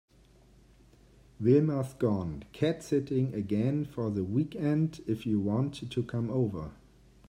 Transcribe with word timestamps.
Wilma’s 1.39 1.93
gone 1.93 2.43
cat 2.53 2.81
sitting 2.81 3.35
again 3.35 3.85
for 3.85 4.09
the 4.09 4.23
weekend 4.23 4.99
if 5.05 5.27
you 5.27 5.39
want 5.39 5.75
to 5.91 6.01
come 6.03 6.31
over. 6.31 6.71